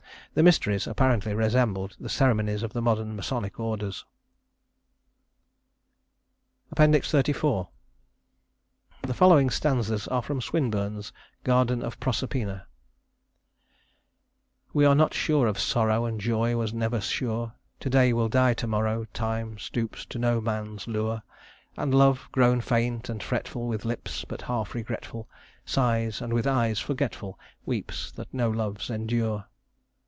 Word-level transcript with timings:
The 0.33 0.43
Mysteries 0.43 0.87
apparently 0.87 1.33
resembled 1.33 1.97
the 1.99 2.07
ceremonies 2.07 2.63
of 2.63 2.71
the 2.71 2.81
modern 2.81 3.17
masonic 3.17 3.59
orders. 3.59 4.05
XXXIV 6.73 7.67
The 9.01 9.13
following 9.13 9.49
stanzas 9.49 10.07
are 10.07 10.21
from 10.21 10.39
Swinburne's 10.39 11.11
"Garden 11.43 11.83
of 11.83 11.99
Proserpine": 11.99 12.61
"We 14.71 14.85
are 14.85 14.95
not 14.95 15.13
sure 15.13 15.47
of 15.47 15.59
sorrow, 15.59 16.05
And 16.05 16.17
joy 16.21 16.55
was 16.55 16.73
never 16.73 17.01
sure; 17.01 17.51
To 17.81 17.89
day 17.89 18.13
will 18.13 18.29
die 18.29 18.53
to 18.53 18.67
morrow; 18.67 19.03
Time 19.13 19.57
stoops 19.59 20.05
to 20.05 20.17
no 20.17 20.39
man's 20.39 20.87
lure; 20.87 21.23
And 21.75 21.93
love, 21.93 22.29
grown 22.31 22.61
faint 22.61 23.09
and 23.09 23.21
fretful, 23.21 23.67
With 23.67 23.83
lips 23.83 24.23
but 24.23 24.43
half 24.43 24.75
regretful, 24.75 25.27
Sighs, 25.65 26.21
and 26.21 26.31
with 26.31 26.47
eyes 26.47 26.79
forgetful 26.79 27.37
Weeps 27.65 28.13
that 28.13 28.33
no 28.33 28.49
loves 28.49 28.89
endure. 28.89 29.47